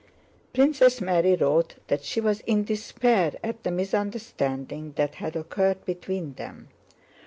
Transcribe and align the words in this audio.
Princess 0.51 0.99
Mary 0.99 1.35
wrote 1.35 1.75
that 1.87 2.03
she 2.03 2.19
was 2.19 2.39
in 2.47 2.63
despair 2.63 3.35
at 3.43 3.61
the 3.61 3.69
misunderstanding 3.69 4.93
that 4.93 5.13
had 5.21 5.35
occurred 5.35 5.85
between 5.85 6.33
them. 6.33 6.69